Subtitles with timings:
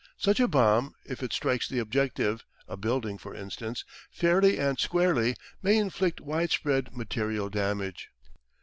[0.17, 5.35] Such a bomb, if it strikes the objective, a building, for instance, fairly and squarely,
[5.61, 8.09] may inflict widespread material damage.